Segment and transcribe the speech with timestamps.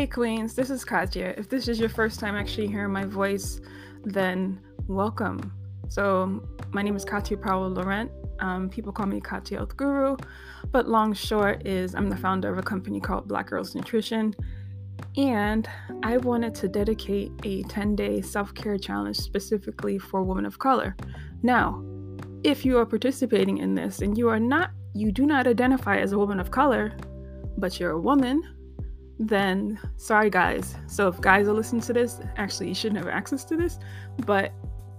[0.00, 1.34] Hey, Queens, this is Katya.
[1.36, 3.60] If this is your first time actually hearing my voice,
[4.02, 4.58] then
[4.88, 5.52] welcome.
[5.88, 8.10] So, my name is Katya Powell Laurent.
[8.38, 10.16] Um, people call me Katya Health Guru,
[10.72, 14.34] but long short is I'm the founder of a company called Black Girls Nutrition.
[15.18, 15.68] And
[16.02, 20.96] I wanted to dedicate a 10 day self care challenge specifically for women of color.
[21.42, 21.84] Now,
[22.42, 26.12] if you are participating in this and you are not, you do not identify as
[26.12, 26.96] a woman of color,
[27.58, 28.42] but you're a woman,
[29.20, 30.74] then sorry guys.
[30.86, 33.78] So if guys are listening to this, actually you shouldn't have access to this,
[34.24, 34.52] but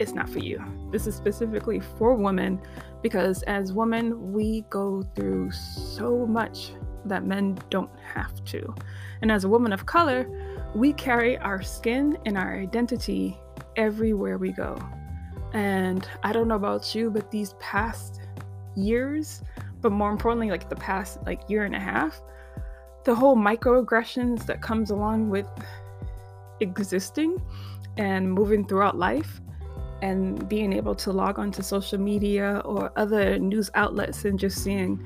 [0.00, 0.62] it's not for you.
[0.90, 2.60] This is specifically for women
[3.00, 6.72] because as women, we go through so much
[7.04, 8.74] that men don't have to.
[9.22, 10.28] And as a woman of color,
[10.74, 13.38] we carry our skin and our identity
[13.76, 14.76] everywhere we go.
[15.52, 18.20] And I don't know about you, but these past
[18.76, 19.42] years,
[19.80, 22.20] but more importantly, like the past like year and a half,
[23.04, 25.46] the whole microaggressions that comes along with
[26.60, 27.40] existing
[27.96, 29.40] and moving throughout life
[30.02, 35.02] and being able to log onto social media or other news outlets and just seeing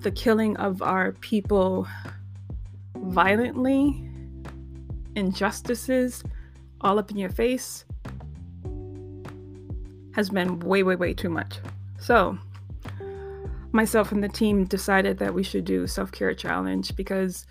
[0.00, 1.88] the killing of our people
[2.96, 4.08] violently,
[5.16, 6.22] injustices
[6.80, 7.84] all up in your face
[10.12, 11.58] has been way, way, way too much.
[11.98, 12.38] So,
[13.76, 17.46] myself and the team decided that we should do self-care challenge because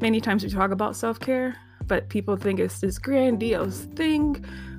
[0.00, 4.34] many times we talk about self-care but people think it's this grandiose thing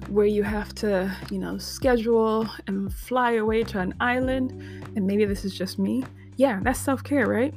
[0.10, 4.52] where you have to you know schedule and fly away to an island.
[4.96, 6.04] And maybe this is just me.
[6.38, 7.54] Yeah that's self-care right?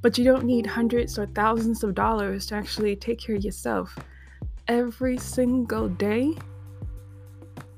[0.00, 3.96] But you don't need hundreds or thousands of dollars to actually take care of yourself.
[4.68, 6.36] Every single day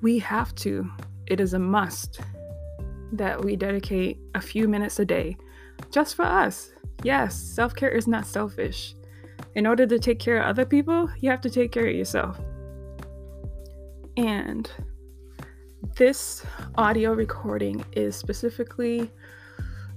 [0.02, 0.90] we have to.
[1.26, 2.20] It is a must
[3.12, 5.36] that we dedicate a few minutes a day
[5.90, 6.70] just for us.
[7.02, 8.94] Yes, self care is not selfish.
[9.54, 12.38] In order to take care of other people, you have to take care of yourself.
[14.16, 14.70] And
[15.96, 16.44] this
[16.76, 19.10] audio recording is specifically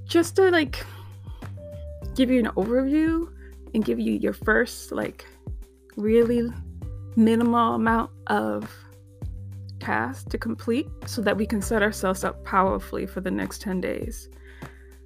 [0.06, 0.86] just to like
[2.16, 3.32] give you an overview
[3.74, 5.26] and give you your first like
[5.96, 6.50] really
[7.16, 8.70] minimal amount of
[9.84, 13.82] task to complete so that we can set ourselves up powerfully for the next 10
[13.82, 14.30] days.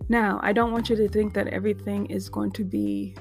[0.09, 3.15] Now, I don't want you to think that everything is going to be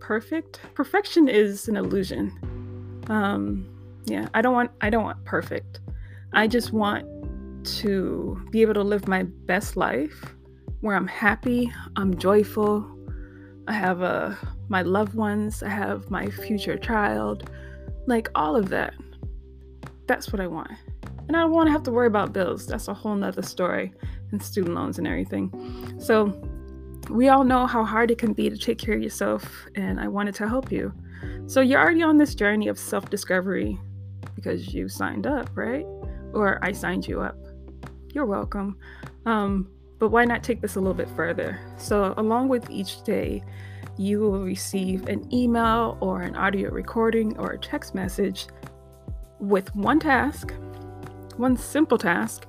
[0.00, 0.60] perfect.
[0.74, 2.32] Perfection is an illusion.
[3.08, 3.66] Um,
[4.06, 5.80] yeah, I don't want I don't want perfect.
[6.32, 7.06] I just want
[7.80, 10.34] to be able to live my best life
[10.80, 12.86] where I'm happy, I'm joyful,
[13.68, 14.34] I have a uh,
[14.68, 17.50] my loved ones, I have my future child,
[18.06, 18.94] like all of that.
[20.06, 20.72] That's what I want.
[21.26, 22.66] And I don't want to have to worry about bills.
[22.66, 23.92] That's a whole nother story
[24.30, 25.50] and student loans and everything.
[25.98, 26.38] So
[27.10, 30.08] we all know how hard it can be to take care of yourself, and I
[30.08, 30.92] wanted to help you.
[31.46, 33.78] So you're already on this journey of self discovery
[34.34, 35.84] because you signed up, right?
[36.32, 37.36] Or I signed you up.
[38.12, 38.76] You're welcome.
[39.26, 39.68] Um,
[39.98, 41.58] but why not take this a little bit further?
[41.78, 43.42] So, along with each day,
[43.96, 48.46] you will receive an email or an audio recording or a text message
[49.38, 50.52] with one task
[51.38, 52.46] one simple task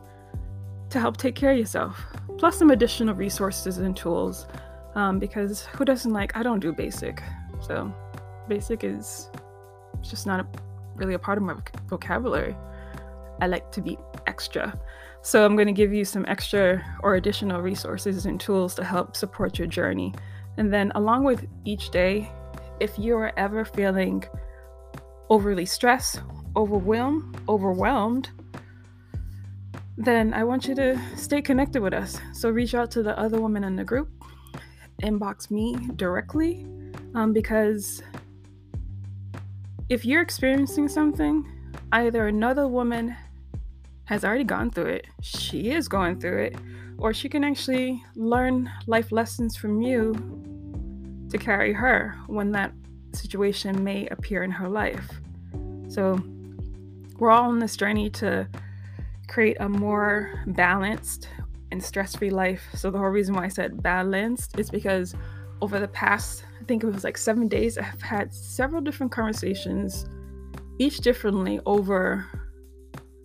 [0.90, 2.06] to help take care of yourself,
[2.38, 4.48] plus some additional resources and tools.
[4.96, 7.22] Um, because who doesn't like, I don't do basic.
[7.60, 7.94] So,
[8.48, 9.30] basic is
[10.02, 10.48] just not a,
[10.96, 11.56] really a part of my
[11.88, 12.56] vocabulary.
[13.42, 14.80] I like to be extra.
[15.22, 19.18] So, I'm going to give you some extra or additional resources and tools to help
[19.18, 20.14] support your journey.
[20.58, 22.32] And then, along with each day,
[22.80, 24.24] if you are ever feeling
[25.30, 26.22] overly stressed,
[26.56, 28.30] overwhelmed, overwhelmed,
[29.98, 32.20] then I want you to stay connected with us.
[32.34, 34.10] So reach out to the other women in the group,
[35.02, 36.66] inbox me directly,
[37.14, 38.04] um, because
[39.88, 41.46] if you're experiencing something,
[41.92, 43.16] either another woman
[44.06, 46.56] has already gone through it, she is going through it,
[46.98, 50.14] or she can actually learn life lessons from you
[51.30, 52.72] to carry her when that
[53.14, 55.10] situation may appear in her life.
[55.88, 56.22] So
[57.18, 58.48] we're all on this journey to
[59.28, 61.30] create a more balanced
[61.72, 62.64] and stress free life.
[62.74, 65.16] So, the whole reason why I said balanced is because
[65.62, 70.06] over the past, I think it was like seven days, I've had several different conversations,
[70.80, 72.26] each differently over,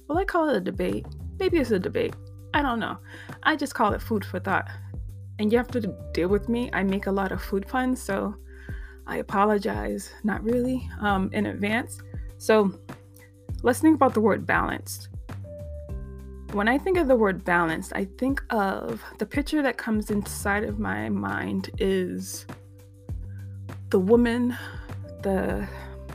[0.09, 1.07] well, I call it a debate.
[1.39, 2.15] Maybe it's a debate.
[2.55, 2.99] I don't know.
[3.43, 4.69] I just call it food for thought.
[5.39, 6.71] And you have to deal with me.
[6.73, 8.35] I make a lot of food puns, so
[9.07, 12.01] I apologize, not really, um, in advance.
[12.39, 12.73] So,
[13.63, 15.09] let's think about the word balanced.
[16.53, 20.65] When I think of the word balanced, I think of the picture that comes inside
[20.65, 22.45] of my mind is
[23.91, 24.57] the woman
[25.23, 25.69] the,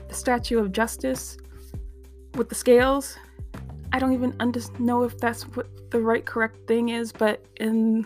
[0.08, 1.38] the statue of justice
[2.36, 3.18] with the scales.
[3.94, 8.06] I don't even under- know if that's what the right correct thing is, but in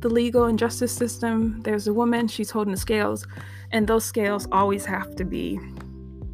[0.00, 3.26] the legal and justice system, there's a woman, she's holding the scales,
[3.70, 5.60] and those scales always have to be,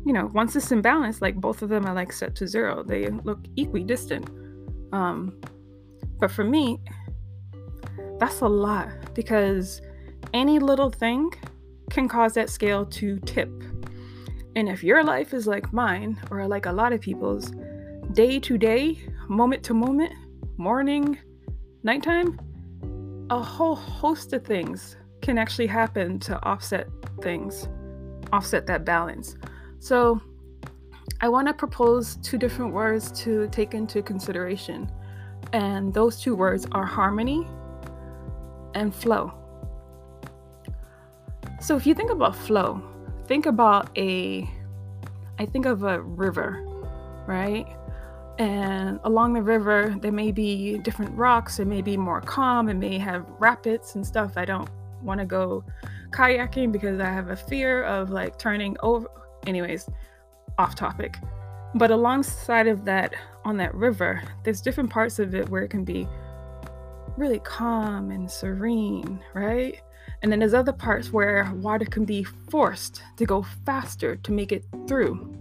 [0.06, 2.82] you know, once it's in balance, like both of them are like set to zero,
[2.82, 4.30] they look equidistant.
[4.94, 5.40] Um,
[6.20, 6.78] but for me,
[8.20, 9.82] that's a lot because
[10.32, 11.32] any little thing
[11.90, 13.50] can cause that scale to tip.
[14.54, 17.50] And if your life is like mine, or like a lot of people's,
[18.12, 20.12] day to day, moment to moment,
[20.58, 21.18] morning,
[21.82, 22.38] nighttime,
[23.30, 26.86] a whole host of things can actually happen to offset
[27.20, 27.68] things,
[28.32, 29.36] offset that balance.
[29.80, 30.20] So,
[31.20, 34.90] I want to propose two different words to take into consideration.
[35.52, 37.46] And those two words are harmony
[38.74, 39.32] and flow.
[41.60, 42.82] So if you think about flow,
[43.26, 44.48] think about a
[45.38, 46.64] I think of a river,
[47.26, 47.66] right?
[48.38, 51.58] And along the river, there may be different rocks.
[51.58, 52.68] It may be more calm.
[52.68, 54.32] It may have rapids and stuff.
[54.36, 54.68] I don't
[55.02, 55.64] want to go
[56.10, 59.08] kayaking because I have a fear of like turning over.
[59.46, 59.88] Anyways,
[60.58, 61.16] off topic.
[61.74, 63.14] But alongside of that,
[63.44, 66.08] on that river, there's different parts of it where it can be
[67.16, 69.80] really calm and serene, right?
[70.22, 74.52] And then there's other parts where water can be forced to go faster to make
[74.52, 75.34] it through.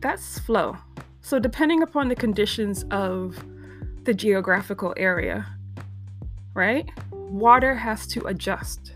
[0.00, 0.76] That's flow.
[1.20, 3.44] So, depending upon the conditions of
[4.04, 5.46] the geographical area,
[6.54, 6.88] right?
[7.10, 8.94] Water has to adjust.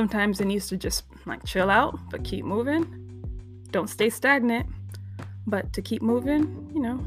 [0.00, 2.82] Sometimes it needs to just like chill out, but keep moving.
[3.70, 4.66] Don't stay stagnant,
[5.46, 6.98] but to keep moving, you know.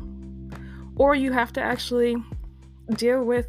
[0.96, 2.16] Or you have to actually
[2.96, 3.48] deal with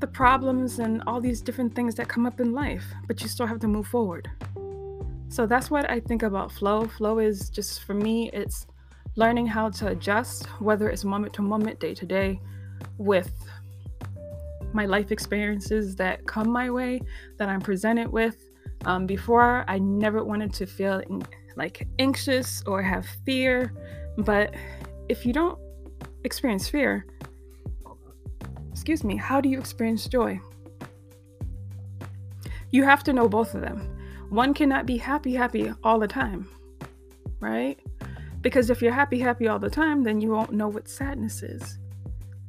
[0.00, 3.46] the problems and all these different things that come up in life, but you still
[3.46, 4.28] have to move forward.
[5.28, 6.88] So that's what I think about flow.
[6.88, 8.66] Flow is just for me, it's
[9.14, 12.40] learning how to adjust, whether it's moment to moment, day to day,
[12.98, 13.32] with
[14.74, 17.00] my life experiences that come my way,
[17.38, 18.36] that I'm presented with.
[18.84, 21.02] Um, before, I never wanted to feel
[21.56, 23.72] like anxious or have fear,
[24.18, 24.54] but
[25.08, 25.58] if you don't
[26.24, 27.06] experience fear,
[28.70, 30.40] excuse me, how do you experience joy?
[32.70, 33.96] You have to know both of them.
[34.30, 36.48] One cannot be happy, happy all the time,
[37.38, 37.78] right?
[38.40, 41.78] Because if you're happy, happy all the time, then you won't know what sadness is.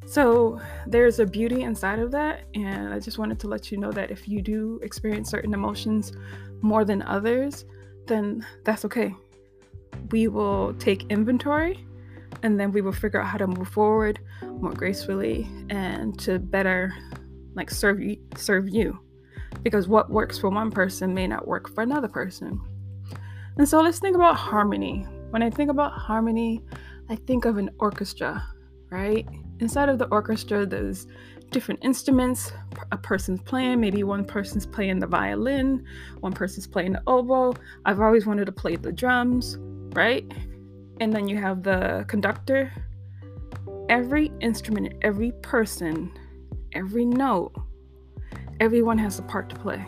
[0.06, 2.46] So there's a beauty inside of that.
[2.54, 6.14] And I just wanted to let you know that if you do experience certain emotions
[6.62, 7.66] more than others,
[8.08, 9.14] then that's okay.
[10.12, 11.86] We will take inventory
[12.42, 14.20] and then we will figure out how to move forward
[14.60, 16.94] more gracefully and to better
[17.56, 19.00] like serve you serve you
[19.62, 22.60] because what works for one person may not work for another person
[23.58, 26.62] and so let's think about harmony when i think about harmony
[27.10, 28.44] i think of an orchestra
[28.90, 29.28] right
[29.60, 31.08] inside of the orchestra there's
[31.52, 32.52] different instruments
[32.92, 35.86] a person's playing maybe one person's playing the violin
[36.22, 37.54] one person's playing the oboe
[37.86, 39.58] i've always wanted to play the drums
[39.96, 40.32] right
[41.00, 42.72] and then you have the conductor.
[43.90, 46.12] Every instrument, every person,
[46.74, 47.54] every note,
[48.60, 49.86] everyone has a part to play.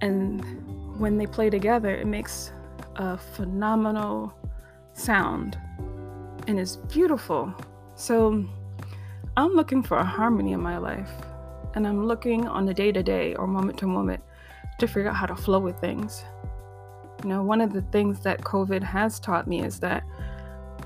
[0.00, 2.52] And when they play together, it makes
[2.96, 4.34] a phenomenal
[4.92, 5.58] sound
[6.46, 7.54] and it's beautiful.
[7.94, 8.44] So
[9.36, 11.10] I'm looking for a harmony in my life,
[11.74, 14.22] and I'm looking on the day to day or moment to moment
[14.78, 16.24] to figure out how to flow with things.
[17.22, 20.02] You know, one of the things that COVID has taught me is that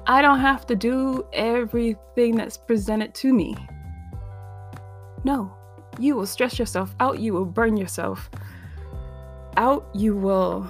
[0.06, 3.56] I don't have to do everything that's presented to me.
[5.24, 5.56] No,
[5.98, 8.28] you will stress yourself out, you will burn yourself
[9.56, 10.68] out, you will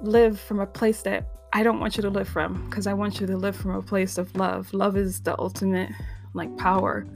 [0.00, 1.24] live from a place that
[1.56, 3.80] I don't want you to live from because I want you to live from a
[3.80, 4.74] place of love.
[4.74, 5.90] Love is the ultimate
[6.34, 7.06] like power.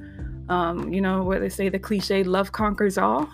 [0.49, 3.29] Um, you know, where they say the cliche love conquers all.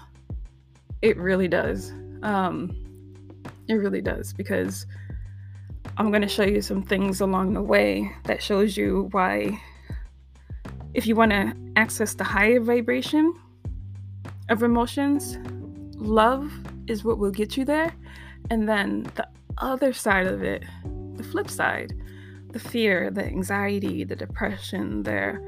[1.02, 1.92] It really does.
[2.24, 2.74] Um,
[3.68, 4.84] it really does because
[5.96, 9.62] I'm going to show you some things along the way that shows you why
[10.92, 13.32] if you want to access the higher vibration
[14.48, 15.38] of emotions,
[15.94, 16.52] love
[16.88, 17.94] is what will get you there.
[18.50, 20.64] And then the other side of it,
[21.16, 21.94] the flip side,
[22.52, 25.40] the fear, the anxiety, the depression, the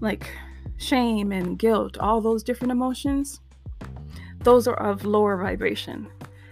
[0.00, 0.30] like
[0.76, 3.40] shame and guilt, all those different emotions,
[4.40, 6.08] those are of lower vibration.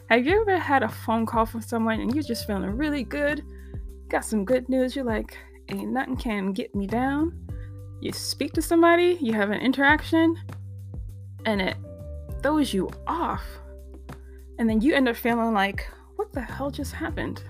[0.09, 3.45] Have you ever had a phone call from someone and you're just feeling really good?
[4.09, 4.97] Got some good news.
[4.97, 5.37] You're like,
[5.69, 7.47] ain't nothing can get me down.
[8.01, 10.37] You speak to somebody, you have an interaction,
[11.45, 11.77] and it
[12.43, 13.45] throws you off.
[14.59, 15.87] And then you end up feeling like,
[16.17, 17.45] what the hell just happened?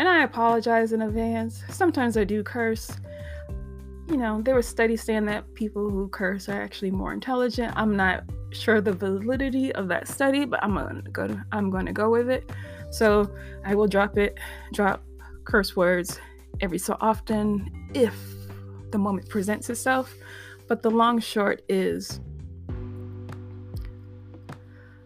[0.00, 1.62] And I apologize in advance.
[1.68, 2.90] Sometimes I do curse.
[4.08, 7.74] You know, there were studies saying that people who curse are actually more intelligent.
[7.76, 11.92] I'm not sure the validity of that study, but I'm gonna go to, I'm gonna
[11.92, 12.50] go with it.
[12.90, 13.30] So
[13.66, 14.38] I will drop it,
[14.72, 15.04] drop
[15.44, 16.18] curse words
[16.62, 18.14] every so often if
[18.92, 20.14] the moment presents itself.
[20.66, 22.22] But the long short is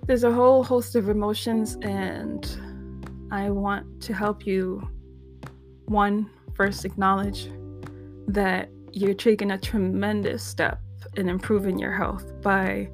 [0.06, 2.48] there's a whole host of emotions, and
[3.34, 4.88] I want to help you.
[5.86, 7.50] One, first acknowledge
[8.28, 10.80] that you're taking a tremendous step
[11.16, 12.88] in improving your health by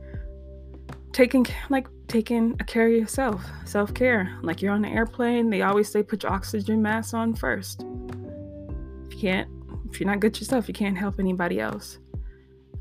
[1.12, 5.88] taking like taking a care of yourself self-care like you're on an airplane they always
[5.88, 7.84] say put your oxygen mask on first
[9.06, 9.48] if you can't
[9.88, 11.98] if you're not good yourself you can't help anybody else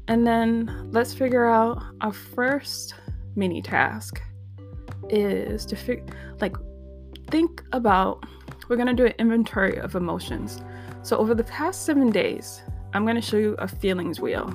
[0.08, 2.96] and then let's figure out our first
[3.36, 4.22] mini task
[5.10, 6.06] is to figure
[6.40, 6.56] like
[7.30, 8.26] think about
[8.68, 10.62] we're going to do an inventory of emotions
[11.02, 12.62] so over the past seven days
[12.94, 14.54] i'm going to show you a feelings wheel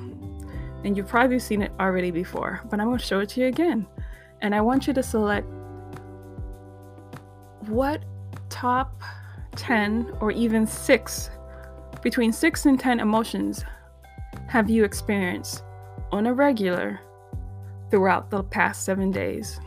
[0.85, 3.47] and you've probably seen it already before, but I'm going to show it to you
[3.47, 3.87] again.
[4.43, 5.49] And I want you to select
[7.67, 8.03] what
[8.51, 9.03] top
[9.57, 11.31] 10 or even six,
[12.03, 13.65] between six and 10 emotions
[14.47, 15.65] have you experienced
[16.13, 17.01] on a regular
[17.91, 19.59] throughout the past seven days.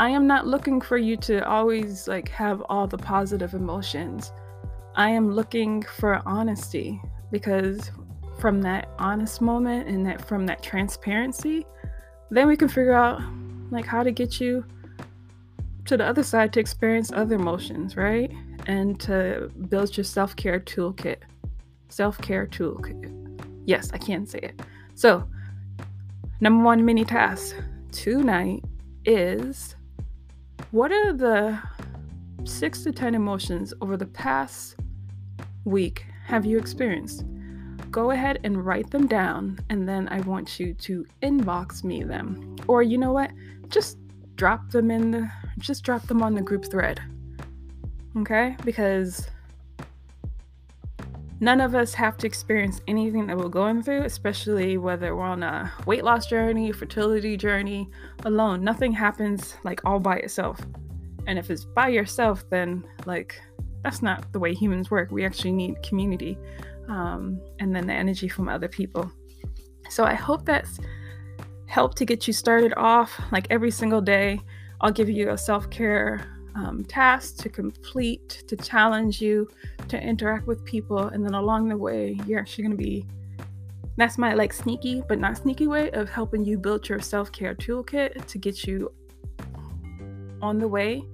[0.00, 4.32] I am not looking for you to always like have all the positive emotions.
[4.94, 7.90] I am looking for honesty because
[8.38, 11.66] from that honest moment and that from that transparency,
[12.30, 13.20] then we can figure out
[13.70, 14.64] like how to get you
[15.84, 18.32] to the other side to experience other emotions, right?
[18.66, 21.18] And to build your self-care toolkit.
[21.90, 23.38] Self-care toolkit.
[23.66, 24.62] Yes, I can say it.
[24.94, 25.28] So,
[26.40, 27.54] number one mini task
[27.92, 28.64] tonight
[29.04, 29.76] is
[30.70, 31.58] what are the
[32.44, 34.76] six to 10 emotions over the past
[35.64, 37.24] week have you experienced?
[37.90, 42.56] go ahead and write them down and then I want you to inbox me them.
[42.68, 43.32] Or you know what?
[43.68, 43.98] Just
[44.36, 47.00] drop them in the just drop them on the group thread.
[48.16, 48.56] Okay?
[48.64, 49.28] Because
[51.40, 55.42] none of us have to experience anything that we're going through, especially whether we're on
[55.42, 57.88] a weight loss journey, fertility journey,
[58.24, 58.62] alone.
[58.62, 60.60] Nothing happens like all by itself.
[61.26, 63.40] And if it's by yourself, then like
[63.82, 65.10] that's not the way humans work.
[65.10, 66.38] We actually need community
[66.88, 69.10] um, and then the energy from other people.
[69.88, 70.78] So I hope that's
[71.66, 73.18] helped to get you started off.
[73.32, 74.40] Like every single day,
[74.80, 79.48] I'll give you a self care um, task to complete, to challenge you,
[79.88, 80.98] to interact with people.
[80.98, 83.06] And then along the way, you're actually going to be
[83.96, 87.54] that's my like sneaky but not sneaky way of helping you build your self care
[87.54, 88.90] toolkit to get you
[90.40, 91.04] on the way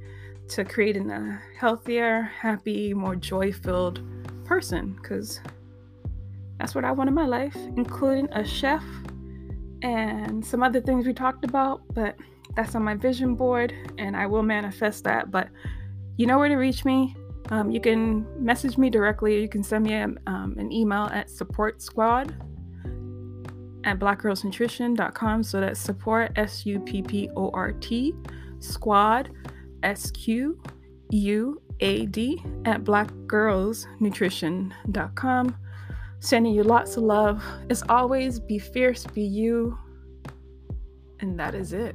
[0.49, 4.00] to creating a healthier, happy, more joy filled
[4.45, 4.97] person.
[5.00, 5.40] Because
[6.59, 8.85] that's what I want in my life, including a chef
[9.83, 12.16] and some other things we talked about, but
[12.56, 15.30] that's on my vision board and I will manifest that.
[15.30, 15.48] But
[16.16, 17.14] you know where to reach me.
[17.50, 19.36] Um, you can message me directly.
[19.36, 22.34] Or you can send me a, um, an email at support squad
[23.84, 25.44] at blackgirlsnutrition.com.
[25.44, 28.14] So that's support, S U P P O R T,
[28.58, 29.30] squad,
[29.82, 30.60] S Q
[31.10, 35.56] U A D, at blackgirlsnutrition.com.
[36.18, 37.44] Sending you lots of love.
[37.70, 39.78] As always, be fierce, be you.
[41.20, 41.94] And that is it.